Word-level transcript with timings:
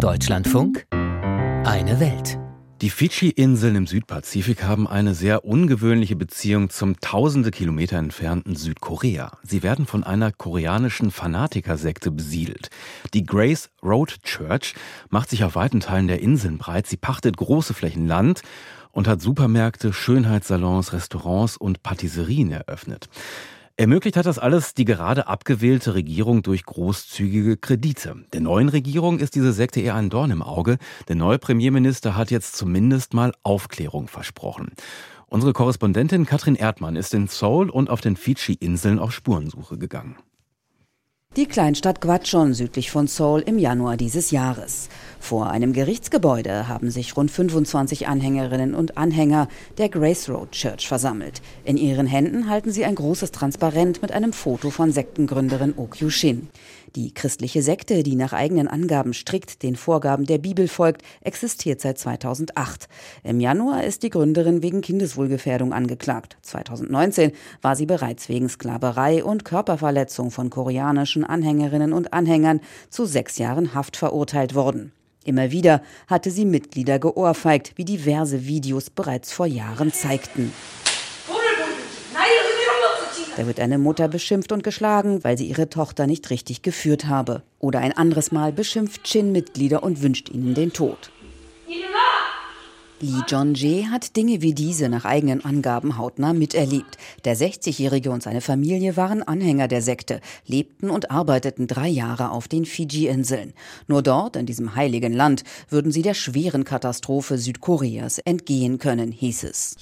Deutschlandfunk, 0.00 0.86
eine 0.90 2.00
Welt. 2.00 2.38
Die 2.80 2.88
Fidschi-Inseln 2.88 3.76
im 3.76 3.86
Südpazifik 3.86 4.64
haben 4.64 4.88
eine 4.88 5.14
sehr 5.14 5.44
ungewöhnliche 5.44 6.16
Beziehung 6.16 6.70
zum 6.70 6.98
tausende 7.00 7.50
Kilometer 7.50 7.98
entfernten 7.98 8.56
Südkorea. 8.56 9.32
Sie 9.42 9.62
werden 9.62 9.84
von 9.84 10.02
einer 10.02 10.32
koreanischen 10.32 11.10
Fanatikersekte 11.10 12.10
besiedelt. 12.10 12.70
Die 13.12 13.24
Grace 13.24 13.68
Road 13.82 14.22
Church 14.22 14.74
macht 15.10 15.28
sich 15.28 15.44
auf 15.44 15.54
weiten 15.54 15.80
Teilen 15.80 16.08
der 16.08 16.22
Inseln 16.22 16.56
breit. 16.56 16.86
Sie 16.86 16.96
pachtet 16.96 17.36
große 17.36 17.74
Flächen 17.74 18.06
Land 18.06 18.40
und 18.92 19.06
hat 19.06 19.20
Supermärkte, 19.20 19.92
Schönheitssalons, 19.92 20.94
Restaurants 20.94 21.58
und 21.58 21.82
Patisserien 21.82 22.50
eröffnet. 22.50 23.10
Ermöglicht 23.80 24.18
hat 24.18 24.26
das 24.26 24.38
alles 24.38 24.74
die 24.74 24.84
gerade 24.84 25.26
abgewählte 25.26 25.94
Regierung 25.94 26.42
durch 26.42 26.66
großzügige 26.66 27.56
Kredite. 27.56 28.14
Der 28.34 28.42
neuen 28.42 28.68
Regierung 28.68 29.18
ist 29.18 29.34
diese 29.34 29.54
Sekte 29.54 29.80
eher 29.80 29.94
ein 29.94 30.10
Dorn 30.10 30.30
im 30.30 30.42
Auge. 30.42 30.76
Der 31.08 31.16
neue 31.16 31.38
Premierminister 31.38 32.14
hat 32.14 32.30
jetzt 32.30 32.56
zumindest 32.56 33.14
mal 33.14 33.32
Aufklärung 33.42 34.06
versprochen. 34.06 34.72
Unsere 35.28 35.54
Korrespondentin 35.54 36.26
Katrin 36.26 36.56
Erdmann 36.56 36.94
ist 36.94 37.14
in 37.14 37.26
Seoul 37.26 37.70
und 37.70 37.88
auf 37.88 38.02
den 38.02 38.16
Fidschi-Inseln 38.16 38.98
auf 38.98 39.14
Spurensuche 39.14 39.78
gegangen. 39.78 40.16
Die 41.36 41.46
Kleinstadt 41.46 42.02
Gwachon 42.02 42.52
südlich 42.52 42.90
von 42.90 43.06
Seoul 43.06 43.40
im 43.40 43.58
Januar 43.58 43.96
dieses 43.96 44.30
Jahres. 44.30 44.90
Vor 45.20 45.50
einem 45.50 45.72
Gerichtsgebäude 45.72 46.66
haben 46.66 46.90
sich 46.90 47.16
rund 47.16 47.30
25 47.30 48.08
Anhängerinnen 48.08 48.74
und 48.74 48.96
Anhänger 48.96 49.46
der 49.78 49.88
Grace 49.88 50.28
Road 50.28 50.50
Church 50.50 50.88
versammelt. 50.88 51.40
In 51.62 51.76
ihren 51.76 52.06
Händen 52.06 52.48
halten 52.48 52.72
sie 52.72 52.84
ein 52.84 52.96
großes 52.96 53.30
Transparent 53.30 54.02
mit 54.02 54.10
einem 54.10 54.32
Foto 54.32 54.70
von 54.70 54.90
Sektengründerin 54.90 55.74
Oh 55.76 55.86
Kyu-shin. 55.86 56.48
Die 56.96 57.14
christliche 57.14 57.62
Sekte, 57.62 58.02
die 58.02 58.16
nach 58.16 58.32
eigenen 58.32 58.66
Angaben 58.66 59.14
strikt 59.14 59.62
den 59.62 59.76
Vorgaben 59.76 60.24
der 60.24 60.38
Bibel 60.38 60.66
folgt, 60.66 61.02
existiert 61.20 61.80
seit 61.80 61.98
2008. 61.98 62.88
Im 63.22 63.38
Januar 63.38 63.84
ist 63.84 64.02
die 64.02 64.10
Gründerin 64.10 64.62
wegen 64.62 64.80
Kindeswohlgefährdung 64.80 65.72
angeklagt. 65.72 66.38
2019 66.42 67.30
war 67.62 67.76
sie 67.76 67.86
bereits 67.86 68.28
wegen 68.28 68.48
Sklaverei 68.48 69.22
und 69.22 69.44
Körperverletzung 69.44 70.32
von 70.32 70.50
koreanischen 70.50 71.24
Anhängerinnen 71.24 71.92
und 71.92 72.12
Anhängern 72.12 72.60
zu 72.88 73.04
sechs 73.04 73.38
Jahren 73.38 73.74
Haft 73.74 73.96
verurteilt 73.96 74.56
worden. 74.56 74.92
Immer 75.24 75.50
wieder 75.50 75.82
hatte 76.06 76.30
sie 76.30 76.44
Mitglieder 76.44 76.98
geohrfeigt, 76.98 77.72
wie 77.76 77.84
diverse 77.84 78.46
Videos 78.46 78.88
bereits 78.88 79.32
vor 79.32 79.46
Jahren 79.46 79.92
zeigten. 79.92 80.52
Da 83.36 83.46
wird 83.46 83.60
eine 83.60 83.78
Mutter 83.78 84.08
beschimpft 84.08 84.52
und 84.52 84.64
geschlagen, 84.64 85.22
weil 85.22 85.38
sie 85.38 85.46
ihre 85.46 85.70
Tochter 85.70 86.06
nicht 86.06 86.30
richtig 86.30 86.62
geführt 86.62 87.06
habe. 87.06 87.42
Oder 87.58 87.78
ein 87.80 87.92
anderes 87.92 88.32
Mal 88.32 88.52
beschimpft 88.52 89.04
Chin 89.04 89.32
Mitglieder 89.32 89.82
und 89.82 90.02
wünscht 90.02 90.28
ihnen 90.30 90.54
den 90.54 90.72
Tod. 90.72 91.10
Lee 93.02 93.22
Jong-jae 93.26 93.86
hat 93.86 94.14
Dinge 94.16 94.42
wie 94.42 94.52
diese 94.52 94.90
nach 94.90 95.06
eigenen 95.06 95.42
Angaben 95.42 95.96
hautnah 95.96 96.34
miterlebt. 96.34 96.98
Der 97.24 97.34
60-Jährige 97.34 98.10
und 98.10 98.22
seine 98.22 98.42
Familie 98.42 98.96
waren 98.98 99.22
Anhänger 99.22 99.68
der 99.68 99.80
Sekte, 99.80 100.20
lebten 100.46 100.90
und 100.90 101.10
arbeiteten 101.10 101.66
drei 101.66 101.88
Jahre 101.88 102.30
auf 102.30 102.46
den 102.46 102.66
Fiji-Inseln. 102.66 103.54
Nur 103.86 104.02
dort, 104.02 104.36
in 104.36 104.44
diesem 104.44 104.76
heiligen 104.76 105.14
Land, 105.14 105.44
würden 105.70 105.92
sie 105.92 106.02
der 106.02 106.12
schweren 106.12 106.64
Katastrophe 106.64 107.38
Südkoreas 107.38 108.18
entgehen 108.18 108.78
können, 108.78 109.12
hieß 109.12 109.44
es. 109.44 109.76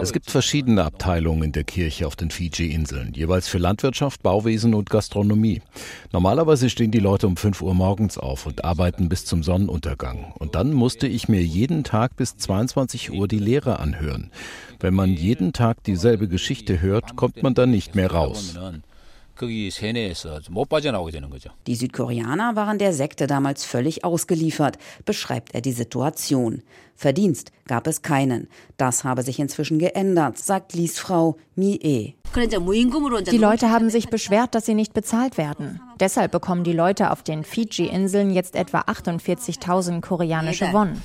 Es 0.00 0.12
gibt 0.12 0.30
verschiedene 0.30 0.84
Abteilungen 0.84 1.44
in 1.44 1.52
der 1.52 1.64
Kirche 1.64 2.06
auf 2.06 2.16
den 2.16 2.30
Fiji-Inseln, 2.30 3.12
jeweils 3.14 3.48
für 3.48 3.58
Landwirtschaft, 3.58 4.22
Bauwesen 4.22 4.74
und 4.74 4.90
Gastronomie. 4.90 5.62
Normalerweise 6.12 6.70
stehen 6.70 6.90
die 6.90 6.98
Leute 6.98 7.26
um 7.26 7.36
5 7.36 7.62
Uhr 7.62 7.74
morgens 7.74 8.18
auf 8.18 8.46
und 8.46 8.64
arbeiten 8.64 9.08
bis 9.08 9.24
zum 9.24 9.42
Sonnenuntergang. 9.42 10.32
Und 10.38 10.54
dann 10.54 10.72
musste 10.72 11.06
ich 11.06 11.28
mir 11.28 11.42
jeden 11.42 11.84
Tag 11.84 12.16
bis 12.16 12.36
22 12.36 13.12
Uhr 13.12 13.28
die 13.28 13.38
Lehre 13.38 13.78
anhören. 13.78 14.30
Wenn 14.80 14.94
man 14.94 15.12
jeden 15.12 15.52
Tag 15.52 15.82
dieselbe 15.84 16.28
Geschichte 16.28 16.80
hört, 16.80 17.16
kommt 17.16 17.42
man 17.42 17.54
dann 17.54 17.70
nicht 17.70 17.94
mehr 17.94 18.10
raus. 18.10 18.58
Die 21.66 21.74
Südkoreaner 21.74 22.56
waren 22.56 22.78
der 22.78 22.92
Sekte 22.92 23.26
damals 23.28 23.64
völlig 23.64 24.04
ausgeliefert, 24.04 24.78
beschreibt 25.04 25.54
er 25.54 25.60
die 25.60 25.72
Situation. 25.72 26.62
Verdienst 26.98 27.52
gab 27.68 27.86
es 27.86 28.02
keinen. 28.02 28.48
Das 28.76 29.04
habe 29.04 29.22
sich 29.22 29.38
inzwischen 29.38 29.78
geändert, 29.78 30.36
sagt 30.36 30.72
Lies 30.74 30.98
Frau 30.98 31.36
Mi-e. 31.54 32.14
Die 32.34 33.38
Leute 33.38 33.70
haben 33.70 33.88
sich 33.88 34.08
beschwert, 34.10 34.56
dass 34.56 34.66
sie 34.66 34.74
nicht 34.74 34.94
bezahlt 34.94 35.38
werden. 35.38 35.80
Deshalb 36.00 36.32
bekommen 36.32 36.64
die 36.64 36.72
Leute 36.72 37.12
auf 37.12 37.22
den 37.22 37.44
Fiji-Inseln 37.44 38.32
jetzt 38.32 38.56
etwa 38.56 38.80
48.000 38.80 40.00
koreanische 40.00 40.72
Won. 40.72 41.00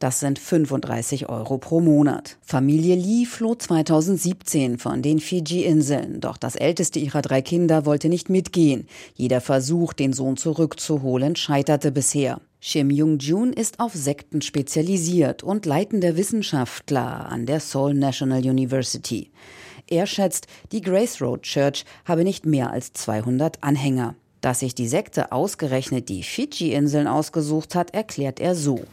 Das 0.00 0.18
sind 0.20 0.40
35 0.40 1.28
Euro 1.28 1.58
pro 1.58 1.80
Monat. 1.80 2.36
Familie 2.42 2.96
Lee 2.96 3.26
floh 3.26 3.54
2017 3.54 4.78
von 4.78 5.02
den 5.02 5.20
Fiji-Inseln. 5.20 6.20
Doch 6.20 6.36
das 6.36 6.56
älteste 6.56 6.98
ihrer 6.98 7.22
drei 7.22 7.42
Kinder 7.42 7.86
wollte 7.86 8.08
nicht 8.08 8.28
mitgehen. 8.28 8.88
Jeder 9.14 9.40
Versuch, 9.40 9.92
den 9.92 10.12
Sohn 10.12 10.36
zurückzuholen, 10.36 11.36
scheiterte 11.36 11.92
bisher. 11.92 12.40
Shim 12.66 12.88
Jung-jun 12.88 13.52
ist 13.52 13.78
auf 13.78 13.92
Sekten 13.92 14.40
spezialisiert 14.40 15.42
und 15.42 15.66
leitender 15.66 16.16
Wissenschaftler 16.16 17.28
an 17.28 17.44
der 17.44 17.60
Seoul 17.60 17.92
National 17.92 18.40
University. 18.40 19.30
Er 19.86 20.06
schätzt, 20.06 20.46
die 20.72 20.80
Grace 20.80 21.20
Road 21.20 21.42
Church 21.42 21.84
habe 22.06 22.24
nicht 22.24 22.46
mehr 22.46 22.70
als 22.70 22.94
200 22.94 23.62
Anhänger. 23.62 24.14
Dass 24.44 24.60
sich 24.60 24.74
die 24.74 24.88
Sekte 24.88 25.32
ausgerechnet 25.32 26.10
die 26.10 26.22
Fidschi-Inseln 26.22 27.06
ausgesucht 27.06 27.74
hat, 27.74 27.94
erklärt 27.94 28.40
er 28.40 28.54
so. 28.54 28.84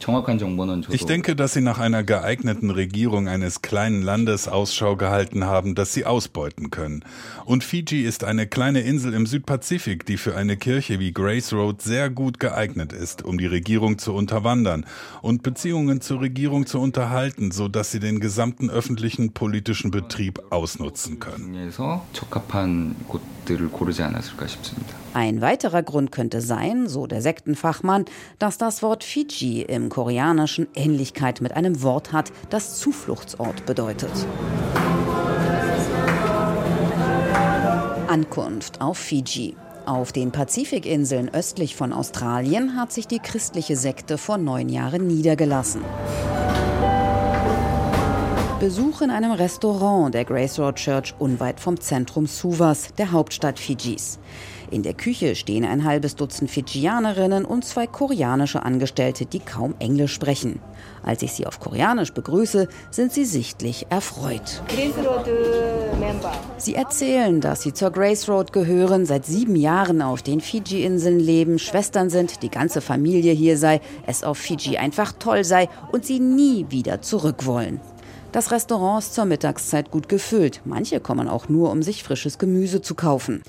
Ich 0.88 1.04
denke, 1.04 1.36
dass 1.36 1.52
sie 1.52 1.60
nach 1.60 1.78
einer 1.78 2.02
geeigneten 2.02 2.70
Regierung 2.70 3.28
eines 3.28 3.60
kleinen 3.60 4.00
Landes 4.00 4.48
Ausschau 4.48 4.96
gehalten 4.96 5.44
haben, 5.44 5.74
das 5.74 5.92
sie 5.92 6.06
ausbeuten 6.06 6.70
können. 6.70 7.04
Und 7.44 7.64
Fiji 7.64 8.00
ist 8.00 8.24
eine 8.24 8.46
kleine 8.46 8.80
Insel 8.80 9.12
im 9.12 9.26
Südpazifik, 9.26 10.06
die 10.06 10.16
für 10.16 10.34
eine 10.36 10.56
Kirche 10.56 10.98
wie 10.98 11.12
Grace 11.12 11.52
Road 11.52 11.82
sehr 11.82 12.08
gut 12.08 12.40
geeignet 12.40 12.94
ist, 12.94 13.22
um 13.22 13.36
die 13.36 13.44
Regierung 13.44 13.98
zu 13.98 14.14
unterwandern 14.14 14.86
und 15.20 15.42
Beziehungen 15.42 16.00
zur 16.00 16.22
Regierung 16.22 16.64
zu 16.64 16.80
unterhalten, 16.80 17.50
sodass 17.50 17.90
sie 17.90 18.00
den 18.00 18.20
gesamten 18.20 18.70
öffentlichen 18.70 19.32
politischen 19.32 19.90
Betrieb 19.90 20.40
ausnutzen 20.48 21.20
können. 21.20 21.54
Ein 25.14 25.41
weiterer 25.42 25.82
Grund 25.82 26.10
könnte 26.12 26.40
sein, 26.40 26.88
so 26.88 27.06
der 27.06 27.20
Sektenfachmann, 27.20 28.06
dass 28.38 28.56
das 28.56 28.82
Wort 28.82 29.04
Fiji 29.04 29.62
im 29.62 29.90
Koreanischen 29.90 30.68
Ähnlichkeit 30.74 31.40
mit 31.42 31.54
einem 31.54 31.82
Wort 31.82 32.12
hat, 32.12 32.32
das 32.48 32.78
Zufluchtsort 32.78 33.66
bedeutet. 33.66 34.10
Ankunft 38.08 38.80
auf 38.80 38.98
Fiji. 38.98 39.56
Auf 39.86 40.12
den 40.12 40.30
Pazifikinseln 40.30 41.28
östlich 41.34 41.74
von 41.74 41.92
Australien 41.92 42.76
hat 42.76 42.92
sich 42.92 43.08
die 43.08 43.18
christliche 43.18 43.76
Sekte 43.76 44.16
vor 44.16 44.38
neun 44.38 44.68
Jahren 44.68 45.06
niedergelassen. 45.06 45.82
Besuch 48.62 49.00
in 49.00 49.10
einem 49.10 49.32
Restaurant 49.32 50.14
der 50.14 50.24
Grace 50.24 50.60
Road 50.60 50.76
Church 50.76 51.16
unweit 51.18 51.58
vom 51.58 51.80
Zentrum 51.80 52.26
Suvas, 52.26 52.94
der 52.96 53.10
Hauptstadt 53.10 53.58
Fijis. 53.58 54.20
In 54.70 54.84
der 54.84 54.94
Küche 54.94 55.34
stehen 55.34 55.64
ein 55.64 55.82
halbes 55.82 56.14
Dutzend 56.14 56.48
Fidschianerinnen 56.48 57.44
und 57.44 57.64
zwei 57.64 57.88
koreanische 57.88 58.62
Angestellte, 58.62 59.26
die 59.26 59.40
kaum 59.40 59.74
Englisch 59.80 60.12
sprechen. 60.12 60.60
Als 61.02 61.22
ich 61.22 61.32
sie 61.32 61.44
auf 61.44 61.58
Koreanisch 61.58 62.12
begrüße, 62.12 62.68
sind 62.92 63.12
sie 63.12 63.24
sichtlich 63.24 63.86
erfreut. 63.90 64.62
Sie 66.56 66.76
erzählen, 66.76 67.40
dass 67.40 67.62
sie 67.62 67.72
zur 67.72 67.90
Grace 67.90 68.28
Road 68.28 68.52
gehören, 68.52 69.06
seit 69.06 69.26
sieben 69.26 69.56
Jahren 69.56 70.02
auf 70.02 70.22
den 70.22 70.40
Fiji-Inseln 70.40 71.18
leben, 71.18 71.58
Schwestern 71.58 72.10
sind, 72.10 72.44
die 72.44 72.48
ganze 72.48 72.80
Familie 72.80 73.32
hier 73.32 73.58
sei, 73.58 73.80
es 74.06 74.22
auf 74.22 74.38
Fiji 74.38 74.76
einfach 74.76 75.14
toll 75.18 75.42
sei 75.42 75.68
und 75.90 76.06
sie 76.06 76.20
nie 76.20 76.66
wieder 76.68 77.02
zurück 77.02 77.44
wollen. 77.44 77.80
Das 78.32 78.50
Restaurant 78.50 79.04
ist 79.04 79.12
zur 79.12 79.26
Mittagszeit 79.26 79.90
gut 79.90 80.08
gefüllt. 80.08 80.62
Manche 80.64 81.00
kommen 81.00 81.28
auch 81.28 81.50
nur, 81.50 81.70
um 81.70 81.82
sich 81.82 82.02
frisches 82.02 82.38
Gemüse 82.38 82.80
zu 82.80 82.94
kaufen. 82.94 83.42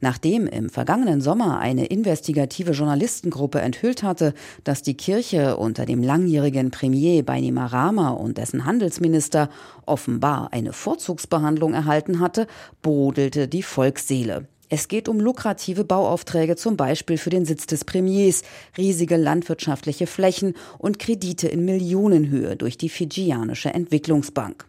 Nachdem 0.00 0.46
im 0.46 0.70
vergangenen 0.70 1.20
Sommer 1.20 1.58
eine 1.58 1.86
investigative 1.86 2.70
Journalistengruppe 2.70 3.60
enthüllt 3.60 4.04
hatte, 4.04 4.34
dass 4.62 4.82
die 4.82 4.96
Kirche 4.96 5.56
unter 5.56 5.86
dem 5.86 6.04
langjährigen 6.04 6.70
Premier 6.70 7.24
Bainimarama 7.24 8.10
und 8.10 8.38
dessen 8.38 8.64
Handelsminister 8.64 9.48
offenbar 9.86 10.52
eine 10.52 10.72
Vorzugsbehandlung 10.72 11.74
erhalten 11.74 12.20
hatte, 12.20 12.46
brodelte 12.80 13.48
die 13.48 13.64
Volksseele. 13.64 14.46
Es 14.70 14.88
geht 14.88 15.08
um 15.08 15.18
lukrative 15.18 15.84
Bauaufträge, 15.84 16.56
zum 16.56 16.76
Beispiel 16.76 17.16
für 17.16 17.30
den 17.30 17.46
Sitz 17.46 17.66
des 17.66 17.84
Premiers, 17.84 18.42
riesige 18.76 19.16
landwirtschaftliche 19.16 20.06
Flächen 20.06 20.54
und 20.78 20.98
Kredite 20.98 21.48
in 21.48 21.64
Millionenhöhe 21.64 22.56
durch 22.56 22.76
die 22.76 22.90
Fidschianische 22.90 23.72
Entwicklungsbank. 23.72 24.66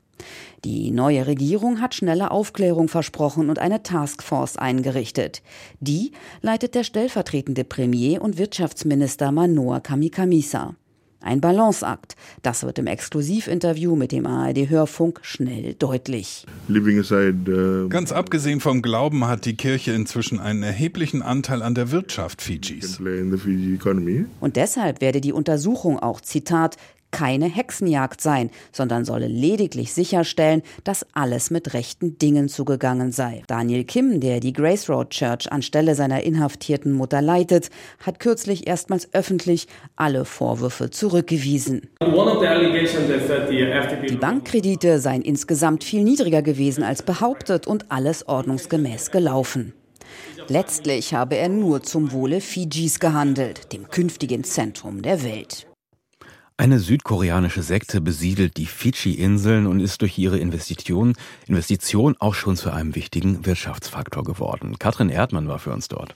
Die 0.65 0.91
neue 0.91 1.27
Regierung 1.27 1.81
hat 1.81 1.95
schnelle 1.95 2.31
Aufklärung 2.31 2.87
versprochen 2.87 3.49
und 3.49 3.59
eine 3.59 3.83
Taskforce 3.83 4.57
eingerichtet. 4.57 5.41
Die 5.79 6.11
leitet 6.41 6.75
der 6.75 6.83
stellvertretende 6.83 7.63
Premier 7.63 8.21
und 8.21 8.37
Wirtschaftsminister 8.37 9.31
Manoa 9.31 9.79
Kamikamisa. 9.79 10.75
Ein 11.21 11.41
Balanceakt. 11.41 12.15
Das 12.43 12.63
wird 12.63 12.79
im 12.79 12.87
Exklusivinterview 12.87 13.95
mit 13.95 14.11
dem 14.13 14.25
ARD-Hörfunk 14.25 15.19
schnell 15.21 15.73
deutlich. 15.73 16.45
Uh, 16.69 17.89
Ganz 17.89 18.11
abgesehen 18.11 18.61
vom 18.61 18.81
Glauben 18.81 19.25
hat 19.27 19.45
die 19.45 19.57
Kirche 19.57 19.91
inzwischen 19.91 20.39
einen 20.39 20.63
erheblichen 20.63 21.21
Anteil 21.21 21.61
an 21.61 21.75
der 21.75 21.91
Wirtschaft 21.91 22.41
Fidschis. 22.41 22.99
Und 24.39 24.55
deshalb 24.55 25.01
werde 25.01 25.19
die 25.19 25.33
Untersuchung 25.33 25.99
auch, 25.99 26.21
Zitat, 26.21 26.77
keine 27.11 27.45
Hexenjagd 27.45 28.21
sein, 28.21 28.49
sondern 28.71 29.05
solle 29.05 29.27
lediglich 29.27 29.93
sicherstellen, 29.93 30.61
dass 30.83 31.05
alles 31.13 31.51
mit 31.51 31.73
rechten 31.73 32.17
Dingen 32.17 32.49
zugegangen 32.49 33.11
sei. 33.11 33.43
Daniel 33.47 33.83
Kim, 33.83 34.19
der 34.19 34.39
die 34.39 34.53
Grace 34.53 34.89
Road 34.89 35.09
Church 35.09 35.51
anstelle 35.51 35.95
seiner 35.95 36.23
inhaftierten 36.23 36.93
Mutter 36.93 37.21
leitet, 37.21 37.69
hat 38.05 38.19
kürzlich 38.19 38.67
erstmals 38.67 39.13
öffentlich 39.13 39.67
alle 39.95 40.25
Vorwürfe 40.25 40.89
zurückgewiesen. 40.89 41.89
Die 44.09 44.17
Bankkredite 44.17 44.99
seien 44.99 45.21
insgesamt 45.21 45.83
viel 45.83 46.03
niedriger 46.03 46.41
gewesen 46.41 46.83
als 46.83 47.03
behauptet 47.03 47.67
und 47.67 47.91
alles 47.91 48.27
ordnungsgemäß 48.27 49.11
gelaufen. 49.11 49.73
Letztlich 50.47 51.13
habe 51.13 51.35
er 51.35 51.49
nur 51.49 51.83
zum 51.83 52.11
Wohle 52.11 52.41
Fidschis 52.41 52.99
gehandelt, 52.99 53.71
dem 53.71 53.87
künftigen 53.87 54.43
Zentrum 54.43 55.03
der 55.03 55.23
Welt. 55.23 55.68
Eine 56.59 56.79
südkoreanische 56.79 57.63
Sekte 57.63 58.01
besiedelt 58.01 58.57
die 58.57 58.65
Fidschi-Inseln 58.65 59.65
und 59.65 59.79
ist 59.79 60.01
durch 60.01 60.17
ihre 60.17 60.39
Investition, 60.39 61.15
Investition 61.47 62.17
auch 62.19 62.33
schon 62.33 62.57
zu 62.57 62.69
einem 62.69 62.95
wichtigen 62.95 63.45
Wirtschaftsfaktor 63.45 64.25
geworden. 64.25 64.77
Katrin 64.77 65.07
Erdmann 65.07 65.47
war 65.47 65.59
für 65.59 65.71
uns 65.71 65.87
dort. 65.87 66.15